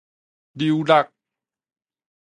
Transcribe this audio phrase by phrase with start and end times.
[0.53, 1.11] 扭搦